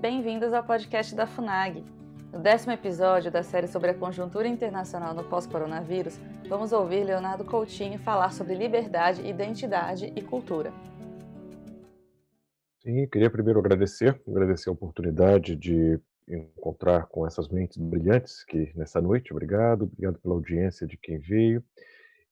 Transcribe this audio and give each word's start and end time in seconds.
bem-vindos 0.00 0.52
ao 0.52 0.62
podcast 0.62 1.12
da 1.12 1.26
FUNAG. 1.26 1.84
No 2.32 2.38
décimo 2.38 2.72
episódio 2.72 3.32
da 3.32 3.42
série 3.42 3.66
sobre 3.66 3.90
a 3.90 3.94
conjuntura 3.94 4.46
internacional 4.46 5.12
no 5.12 5.24
pós-coronavírus, 5.24 6.20
vamos 6.48 6.70
ouvir 6.72 7.02
Leonardo 7.02 7.44
Coutinho 7.44 7.98
falar 7.98 8.32
sobre 8.32 8.54
liberdade, 8.54 9.26
identidade 9.26 10.12
e 10.14 10.22
cultura. 10.22 10.72
Sim, 12.80 13.08
queria 13.08 13.28
primeiro 13.28 13.58
agradecer, 13.58 14.20
agradecer 14.28 14.68
a 14.68 14.72
oportunidade 14.72 15.56
de 15.56 15.98
encontrar 16.28 17.06
com 17.08 17.26
essas 17.26 17.48
mentes 17.48 17.76
brilhantes 17.76 18.44
que 18.44 18.70
nessa 18.76 19.00
noite, 19.02 19.32
obrigado, 19.32 19.82
obrigado 19.82 20.20
pela 20.20 20.36
audiência 20.36 20.86
de 20.86 20.96
quem 20.96 21.18
veio. 21.18 21.60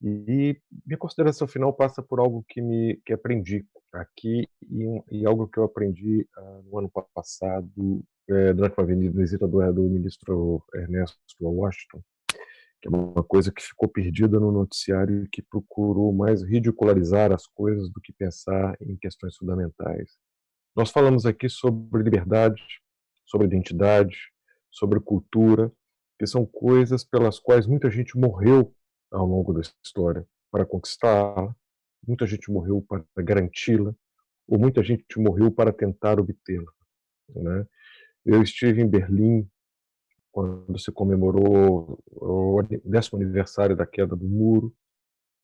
E 0.00 0.56
minha 0.86 0.98
consideração 0.98 1.48
final 1.48 1.72
passa 1.72 2.00
por 2.00 2.20
algo 2.20 2.44
que 2.48 2.62
me 2.62 3.00
que 3.04 3.12
aprendi 3.12 3.66
aqui 4.00 4.48
e, 4.68 4.86
um, 4.86 5.02
e 5.10 5.26
algo 5.26 5.48
que 5.48 5.58
eu 5.58 5.64
aprendi 5.64 6.28
uh, 6.38 6.62
no 6.64 6.78
ano 6.78 6.90
passado 7.14 8.04
é, 8.28 8.52
durante 8.52 8.78
uma 8.78 8.86
visita 8.86 9.46
do, 9.46 9.72
do 9.72 9.82
ministro 9.82 10.62
Ernesto 10.74 11.16
Washington, 11.40 12.02
que 12.80 12.88
é 12.88 12.90
uma 12.90 13.22
coisa 13.22 13.52
que 13.52 13.62
ficou 13.62 13.88
perdida 13.88 14.40
no 14.40 14.50
noticiário 14.50 15.24
e 15.24 15.28
que 15.28 15.42
procurou 15.42 16.12
mais 16.12 16.42
ridicularizar 16.42 17.32
as 17.32 17.46
coisas 17.46 17.90
do 17.90 18.00
que 18.00 18.12
pensar 18.12 18.76
em 18.80 18.96
questões 18.96 19.36
fundamentais. 19.36 20.16
Nós 20.74 20.90
falamos 20.90 21.24
aqui 21.24 21.48
sobre 21.48 22.02
liberdade, 22.02 22.62
sobre 23.24 23.46
identidade, 23.46 24.16
sobre 24.70 25.00
cultura, 25.00 25.72
que 26.18 26.26
são 26.26 26.44
coisas 26.44 27.04
pelas 27.04 27.38
quais 27.38 27.66
muita 27.66 27.90
gente 27.90 28.18
morreu 28.18 28.74
ao 29.10 29.26
longo 29.26 29.52
da 29.52 29.60
história 29.60 30.26
para 30.50 30.66
conquistá-la, 30.66 31.54
muita 32.06 32.26
gente 32.26 32.50
morreu 32.50 32.84
para 32.86 33.04
garanti-la, 33.22 33.94
ou 34.46 34.58
muita 34.58 34.82
gente 34.82 35.04
morreu 35.18 35.50
para 35.50 35.72
tentar 35.72 36.20
obtê-la. 36.20 36.72
Né? 37.34 37.66
Eu 38.24 38.42
estive 38.42 38.80
em 38.82 38.88
Berlim 38.88 39.48
quando 40.30 40.78
se 40.78 40.92
comemorou 40.92 41.98
o 42.06 42.62
décimo 42.84 43.20
aniversário 43.20 43.74
da 43.74 43.86
queda 43.86 44.14
do 44.14 44.26
muro, 44.26 44.74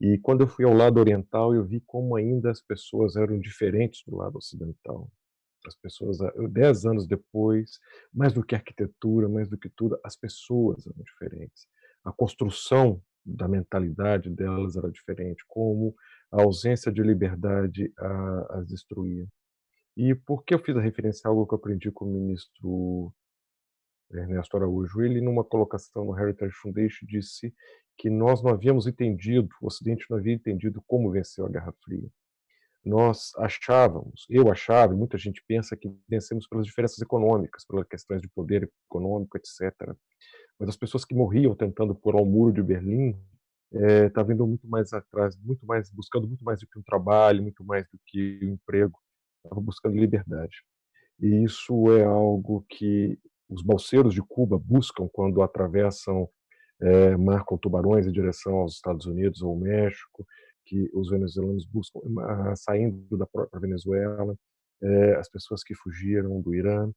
e 0.01 0.19
quando 0.19 0.41
eu 0.41 0.49
fui 0.49 0.65
ao 0.65 0.75
lado 0.75 0.99
oriental, 0.99 1.55
eu 1.55 1.65
vi 1.65 1.81
como 1.81 2.17
ainda 2.17 2.51
as 2.51 2.61
pessoas 2.61 3.15
eram 3.15 3.39
diferentes 3.39 4.03
do 4.05 4.17
lado 4.17 4.37
ocidental. 4.37 5.09
As 5.65 5.77
pessoas, 5.77 6.19
dez 6.51 6.85
anos 6.85 7.07
depois, 7.07 7.79
mais 8.13 8.33
do 8.33 8.45
que 8.45 8.57
arquitetura, 8.57 9.29
mais 9.29 9.49
do 9.49 9.57
que 9.57 9.69
tudo, 9.69 9.97
as 10.03 10.17
pessoas 10.17 10.85
eram 10.87 11.03
diferentes. 11.05 11.69
A 12.05 12.13
construção 12.13 13.01
da 13.25 13.47
mentalidade 13.49 14.31
delas 14.31 14.77
era 14.77 14.91
diferente, 14.91 15.45
como 15.47 15.95
a 16.31 16.43
ausência 16.43 16.93
de 16.93 17.03
liberdade 17.03 17.93
as 18.51 18.67
destruía. 18.67 19.27
E 19.97 20.15
por 20.15 20.45
que 20.45 20.55
eu 20.55 20.59
fiz 20.59 20.77
a 20.77 20.81
referência 20.81 21.29
a 21.29 21.31
algo 21.31 21.47
que 21.47 21.55
eu 21.55 21.59
aprendi 21.59 21.91
com 21.91 22.07
o 22.07 22.13
ministro 22.13 23.13
Ernesto 24.11 24.57
Araújo? 24.57 25.03
Ele, 25.03 25.21
numa 25.21 25.45
colocação 25.45 26.07
no 26.07 26.19
Heritage 26.19 26.55
Foundation, 26.63 27.07
disse 27.07 27.55
que 27.99 28.09
nós 28.09 28.43
não 28.43 28.51
havíamos 28.51 28.87
entendido, 28.87 29.49
o 29.61 29.67
Ocidente 29.67 30.07
não 30.09 30.17
havia 30.17 30.33
entendido 30.33 30.83
como 30.87 31.11
venceu 31.11 31.45
a 31.45 31.51
Guerra 31.51 31.75
Fria. 31.85 32.09
Nós 32.85 33.33
achávamos, 33.37 34.27
eu 34.29 34.51
achava, 34.51 34.93
e 34.93 34.97
muita 34.97 35.17
gente 35.17 35.45
pensa 35.47 35.77
que 35.77 35.95
vencemos 36.09 36.49
pelas 36.49 36.67
diferenças 36.67 36.99
econômicas, 37.01 37.65
pelas 37.65 37.87
questões 37.87 38.21
de 38.21 38.29
poder 38.29 38.69
econômico, 38.89 39.37
etc. 39.37 39.95
Mas 40.59 40.69
as 40.69 40.77
pessoas 40.77 41.05
que 41.05 41.15
morriam 41.15 41.55
tentando 41.55 41.95
pôr 41.95 42.15
ao 42.15 42.25
muro 42.25 42.53
de 42.53 42.63
Berlim 42.63 43.17
estavam 44.07 44.31
eh, 44.31 44.33
é, 44.33 44.35
indo 44.35 44.47
muito 44.47 44.69
mais 44.69 44.93
atrás, 44.93 45.37
muito 45.39 45.65
mais 45.67 45.91
buscando 45.91 46.29
muito 46.29 46.45
mais 46.45 46.61
do 46.61 46.67
que 46.67 46.79
um 46.79 46.83
trabalho, 46.83 47.43
muito 47.43 47.65
mais 47.65 47.85
do 47.91 47.99
que 48.07 48.41
um 48.43 48.53
emprego, 48.55 48.99
estavam 49.45 49.63
buscando 49.65 49.97
liberdade. 49.97 50.63
E 51.19 51.45
isso 51.45 51.91
é 51.93 52.05
algo 52.05 52.65
que 52.69 53.19
os 53.49 53.63
balseiros 53.63 54.15
de 54.15 54.23
Cuba 54.23 54.59
buscam 54.59 55.09
quando 55.13 55.43
atravessam, 55.43 56.29
é, 56.81 57.17
marcam 57.17 57.57
tubarões 57.59 58.07
em 58.07 58.13
direção 58.13 58.57
aos 58.57 58.75
Estados 58.75 59.07
Unidos 59.07 59.43
ou 59.43 59.57
México, 59.57 60.27
que 60.65 60.91
os 60.93 61.11
venezuelanos 61.11 61.67
buscam, 61.67 62.01
saindo 62.57 63.17
da 63.17 63.27
própria 63.27 63.61
Venezuela, 63.61 64.37
é, 64.83 65.15
as 65.17 65.29
pessoas 65.29 65.63
que 65.63 65.75
fugiram 65.75 66.41
do 66.41 66.55
Irã. 66.55 66.91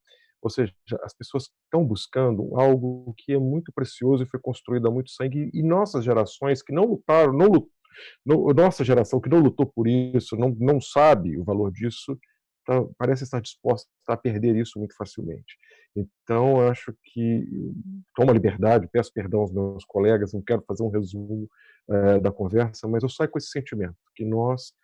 Ou 0.46 0.50
seja, 0.50 0.72
as 1.02 1.12
pessoas 1.12 1.50
estão 1.64 1.84
buscando 1.84 2.56
algo 2.58 3.12
que 3.18 3.32
é 3.32 3.38
muito 3.38 3.72
precioso 3.72 4.22
e 4.22 4.28
foi 4.28 4.38
construído 4.40 4.86
há 4.86 4.90
muito 4.90 5.10
sangue, 5.10 5.50
e 5.52 5.62
nossas 5.62 6.04
gerações 6.04 6.62
que 6.62 6.72
não 6.72 6.84
lutaram, 6.84 7.32
não 7.32 7.68
nossa 8.54 8.84
geração 8.84 9.20
que 9.20 9.28
não 9.28 9.40
lutou 9.40 9.66
por 9.66 9.88
isso, 9.88 10.36
não, 10.36 10.54
não 10.60 10.80
sabe 10.80 11.38
o 11.38 11.44
valor 11.44 11.72
disso, 11.72 12.16
tá, 12.64 12.84
parece 12.98 13.24
estar 13.24 13.40
disposta 13.40 13.88
a 14.06 14.16
perder 14.16 14.54
isso 14.54 14.78
muito 14.78 14.94
facilmente. 14.94 15.56
Então, 15.96 16.60
acho 16.60 16.94
que 17.02 17.46
tomo 18.14 18.30
a 18.30 18.34
liberdade, 18.34 18.88
peço 18.92 19.10
perdão 19.12 19.40
aos 19.40 19.50
meus 19.50 19.84
colegas, 19.84 20.32
não 20.34 20.42
quero 20.42 20.62
fazer 20.62 20.82
um 20.82 20.90
resumo 20.90 21.48
uh, 21.88 22.20
da 22.20 22.30
conversa, 22.30 22.86
mas 22.86 23.02
eu 23.02 23.08
saio 23.08 23.30
com 23.30 23.38
esse 23.38 23.48
sentimento 23.48 23.96
que 24.14 24.24
nós 24.24 24.74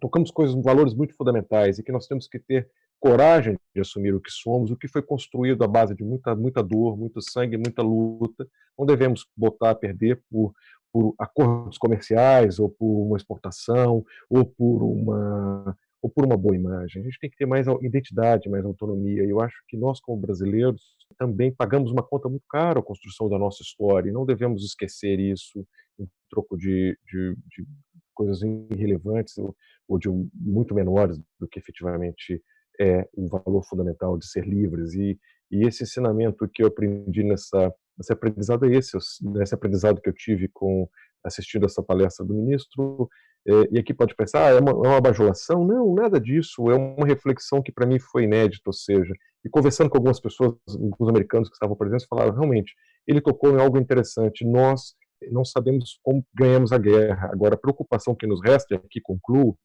tocamos 0.00 0.30
coisas, 0.30 0.60
valores 0.62 0.92
muito 0.92 1.14
fundamentais 1.14 1.78
e 1.78 1.82
que 1.82 1.92
nós 1.92 2.06
temos 2.06 2.26
que 2.26 2.38
ter 2.38 2.68
coragem 3.00 3.58
de 3.74 3.80
assumir 3.80 4.14
o 4.14 4.20
que 4.20 4.30
somos, 4.30 4.70
o 4.70 4.76
que 4.76 4.88
foi 4.88 5.02
construído 5.02 5.62
à 5.62 5.68
base 5.68 5.94
de 5.94 6.02
muita, 6.02 6.34
muita 6.34 6.62
dor, 6.62 6.96
muito 6.96 7.20
sangue, 7.20 7.56
muita 7.56 7.82
luta. 7.82 8.46
Não 8.78 8.86
devemos 8.86 9.26
botar 9.36 9.70
a 9.70 9.74
perder 9.74 10.22
por, 10.30 10.52
por 10.92 11.14
acordos 11.18 11.78
comerciais, 11.78 12.58
ou 12.58 12.68
por 12.68 13.06
uma 13.06 13.16
exportação, 13.16 14.04
ou 14.28 14.44
por 14.44 14.82
uma, 14.82 15.76
ou 16.02 16.10
por 16.10 16.24
uma 16.24 16.36
boa 16.36 16.56
imagem. 16.56 17.02
A 17.02 17.04
gente 17.04 17.18
tem 17.18 17.30
que 17.30 17.36
ter 17.36 17.46
mais 17.46 17.66
identidade, 17.82 18.48
mais 18.48 18.64
autonomia. 18.64 19.24
E 19.24 19.30
eu 19.30 19.40
acho 19.40 19.56
que 19.68 19.76
nós, 19.76 20.00
como 20.00 20.20
brasileiros, 20.20 20.96
também 21.18 21.52
pagamos 21.52 21.90
uma 21.92 22.02
conta 22.02 22.28
muito 22.28 22.44
cara 22.48 22.80
à 22.80 22.82
construção 22.82 23.28
da 23.28 23.38
nossa 23.38 23.62
história, 23.62 24.08
e 24.08 24.12
não 24.12 24.26
devemos 24.26 24.64
esquecer 24.64 25.20
isso 25.20 25.66
em 25.98 26.08
troco 26.30 26.56
de, 26.56 26.98
de, 27.06 27.36
de 27.46 27.66
coisas 28.14 28.40
irrelevantes 28.42 29.36
ou, 29.38 29.54
ou 29.88 29.98
de 29.98 30.08
muito 30.34 30.74
menores 30.74 31.18
do 31.38 31.46
que 31.46 31.58
efetivamente 31.58 32.42
é 32.80 33.08
o 33.14 33.28
valor 33.28 33.64
fundamental 33.64 34.18
de 34.18 34.26
ser 34.26 34.46
livres. 34.46 34.94
E, 34.94 35.18
e 35.50 35.66
esse 35.66 35.84
ensinamento 35.84 36.48
que 36.48 36.62
eu 36.62 36.68
aprendi 36.68 37.22
nessa 37.22 37.72
esse 37.98 38.12
aprendizado 38.12 38.66
é 38.66 38.76
esse, 38.76 38.94
esse 39.40 39.54
aprendizado 39.54 40.02
que 40.02 40.10
eu 40.10 40.12
tive 40.12 40.48
com 40.52 40.86
assistindo 41.24 41.64
essa 41.64 41.82
palestra 41.82 42.26
do 42.26 42.34
ministro 42.34 43.08
é, 43.48 43.68
e 43.70 43.78
aqui 43.78 43.94
pode 43.94 44.14
pensar, 44.14 44.46
ah, 44.46 44.50
é, 44.50 44.60
uma, 44.60 44.72
é 44.72 44.88
uma 44.90 45.00
bajulação? 45.00 45.64
Não, 45.64 45.94
nada 45.94 46.20
disso, 46.20 46.68
é 46.68 46.74
uma 46.74 47.06
reflexão 47.06 47.62
que 47.62 47.70
para 47.70 47.86
mim 47.86 47.98
foi 47.98 48.24
inédita, 48.24 48.64
ou 48.66 48.72
seja, 48.72 49.14
e 49.44 49.48
conversando 49.48 49.88
com 49.88 49.96
algumas 49.96 50.18
pessoas, 50.18 50.54
alguns 50.68 51.08
americanos 51.08 51.48
que 51.48 51.54
estavam 51.54 51.76
presentes, 51.76 52.06
falaram, 52.08 52.32
realmente, 52.32 52.74
ele 53.06 53.20
tocou 53.20 53.52
em 53.52 53.60
algo 53.60 53.78
interessante, 53.78 54.44
nós 54.44 54.94
não 55.30 55.44
sabemos 55.44 56.00
como 56.02 56.26
ganhamos 56.34 56.72
a 56.72 56.78
guerra, 56.78 57.30
agora 57.32 57.54
a 57.54 57.58
preocupação 57.58 58.16
que 58.16 58.26
nos 58.26 58.42
resta, 58.42 58.74
e 58.74 58.76
aqui 58.76 59.00
concluo, 59.00 59.56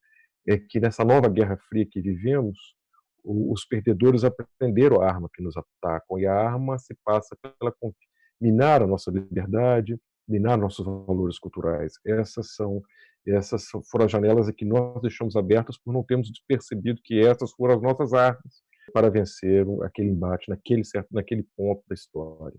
é 0.48 0.58
que 0.58 0.80
nessa 0.80 1.04
nova 1.04 1.28
Guerra 1.28 1.58
Fria 1.68 1.88
que 1.90 2.02
vivemos, 2.02 2.58
os 3.24 3.66
perdedores 3.66 4.24
aprenderam 4.24 5.02
a 5.02 5.08
arma 5.08 5.30
que 5.34 5.44
nos 5.44 5.56
atacam 5.56 6.20
e 6.20 6.26
a 6.26 6.34
arma 6.34 6.78
se 6.80 6.96
passa 7.06 7.38
pela 7.60 7.74
minar 8.40 8.82
a 8.82 8.88
nossa 8.88 9.12
liberdade, 9.12 10.00
minar 10.28 10.58
nossos 10.58 10.86
valores 10.86 11.38
culturais. 11.38 11.94
Essas 12.06 12.56
são 12.56 12.82
essas 13.28 13.66
foram 13.92 14.06
as 14.06 14.12
janelas 14.12 14.50
que 14.50 14.66
nós 14.66 15.00
deixamos 15.00 15.36
abertas 15.36 15.78
por 15.78 15.94
não 15.94 16.04
termos 16.04 16.32
percebido 16.48 17.00
que 17.04 17.20
essas 17.20 17.52
foram 17.52 17.76
as 17.76 17.82
nossas 17.82 18.14
armas 18.14 18.64
para 18.92 19.12
vencer 19.12 19.64
aquele 19.84 20.10
embate 20.10 20.50
naquele 20.50 20.84
certo 20.84 21.08
naquele 21.12 21.46
ponto 21.56 21.84
da 21.88 21.94
história. 21.94 22.58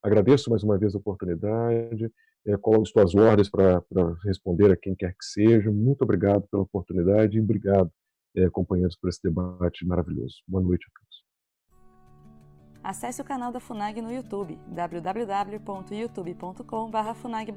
Agradeço 0.00 0.48
mais 0.48 0.62
uma 0.62 0.78
vez 0.78 0.94
a 0.94 0.98
oportunidade, 0.98 2.08
é, 2.46 2.56
coloco 2.56 2.84
as 2.84 2.92
tuas 2.92 3.14
ordens 3.16 3.50
para 3.50 3.82
responder 4.24 4.70
a 4.70 4.76
quem 4.76 4.94
quer 4.94 5.10
que 5.10 5.24
seja. 5.24 5.72
Muito 5.72 6.02
obrigado 6.02 6.46
pela 6.48 6.62
oportunidade 6.62 7.36
e 7.36 7.40
obrigado 7.40 7.90
companheiros, 8.52 8.96
por 8.96 9.08
esse 9.08 9.22
debate 9.22 9.86
maravilhoso. 9.86 10.42
Boa 10.46 10.62
noite 10.62 10.86
a 10.86 10.98
todos. 10.98 11.06
Acesse 12.86 13.20
o 13.20 13.24
canal 13.24 13.50
da 13.50 13.58
FUNAG 13.58 14.00
no 14.00 14.12
YouTube, 14.12 14.56
www.youtube.com.br 14.68 17.14
FUNAG 17.14 17.52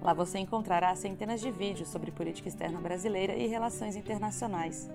Lá 0.00 0.14
você 0.14 0.38
encontrará 0.38 0.94
centenas 0.94 1.40
de 1.40 1.50
vídeos 1.50 1.88
sobre 1.88 2.12
política 2.12 2.48
externa 2.48 2.80
brasileira 2.80 3.34
e 3.34 3.48
relações 3.48 3.96
internacionais. 3.96 4.88